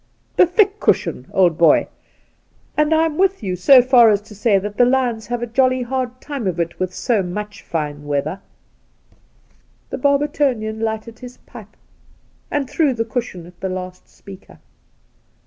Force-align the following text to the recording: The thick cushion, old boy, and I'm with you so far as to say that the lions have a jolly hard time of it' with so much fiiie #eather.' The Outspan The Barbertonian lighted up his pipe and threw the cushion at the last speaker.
The 0.35 0.47
thick 0.47 0.79
cushion, 0.79 1.27
old 1.31 1.59
boy, 1.59 1.87
and 2.75 2.91
I'm 2.91 3.19
with 3.19 3.43
you 3.43 3.55
so 3.55 3.83
far 3.83 4.09
as 4.09 4.19
to 4.21 4.33
say 4.33 4.57
that 4.57 4.77
the 4.77 4.83
lions 4.83 5.27
have 5.27 5.43
a 5.43 5.45
jolly 5.45 5.83
hard 5.83 6.19
time 6.19 6.47
of 6.47 6.59
it' 6.59 6.79
with 6.79 6.91
so 6.91 7.21
much 7.21 7.63
fiiie 7.63 8.01
#eather.' 8.01 8.39
The 8.41 9.13
Outspan 9.13 9.89
The 9.91 9.97
Barbertonian 9.99 10.79
lighted 10.81 11.17
up 11.17 11.21
his 11.21 11.37
pipe 11.45 11.77
and 12.49 12.67
threw 12.67 12.95
the 12.95 13.05
cushion 13.05 13.45
at 13.45 13.59
the 13.59 13.69
last 13.69 14.09
speaker. 14.09 14.57